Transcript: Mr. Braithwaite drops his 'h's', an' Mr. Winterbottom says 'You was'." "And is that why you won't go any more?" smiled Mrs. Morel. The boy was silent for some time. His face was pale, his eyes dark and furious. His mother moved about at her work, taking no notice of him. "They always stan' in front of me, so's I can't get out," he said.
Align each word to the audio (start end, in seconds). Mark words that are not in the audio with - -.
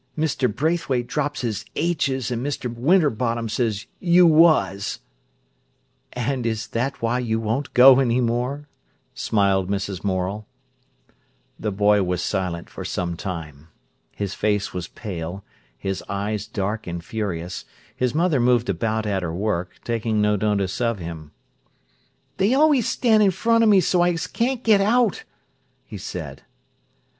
Mr. 0.17 0.51
Braithwaite 0.51 1.05
drops 1.05 1.41
his 1.41 1.63
'h's', 1.75 2.31
an' 2.31 2.41
Mr. 2.43 2.73
Winterbottom 2.75 3.47
says 3.47 3.85
'You 3.99 4.25
was'." 4.25 4.97
"And 6.13 6.43
is 6.43 6.69
that 6.69 7.03
why 7.03 7.19
you 7.19 7.39
won't 7.39 7.75
go 7.75 7.99
any 7.99 8.19
more?" 8.19 8.67
smiled 9.13 9.69
Mrs. 9.69 10.03
Morel. 10.03 10.47
The 11.59 11.71
boy 11.71 12.01
was 12.01 12.23
silent 12.23 12.67
for 12.67 12.83
some 12.83 13.15
time. 13.15 13.67
His 14.11 14.33
face 14.33 14.73
was 14.73 14.87
pale, 14.87 15.43
his 15.77 16.03
eyes 16.09 16.47
dark 16.47 16.87
and 16.87 17.03
furious. 17.05 17.63
His 17.95 18.15
mother 18.15 18.39
moved 18.39 18.69
about 18.69 19.05
at 19.05 19.21
her 19.21 19.35
work, 19.35 19.79
taking 19.83 20.19
no 20.19 20.35
notice 20.35 20.81
of 20.81 20.97
him. 20.97 21.29
"They 22.37 22.55
always 22.55 22.89
stan' 22.89 23.21
in 23.21 23.29
front 23.29 23.63
of 23.63 23.69
me, 23.69 23.81
so's 23.81 24.25
I 24.25 24.29
can't 24.33 24.63
get 24.63 24.81
out," 24.81 25.25
he 25.85 25.99
said. 25.99 26.41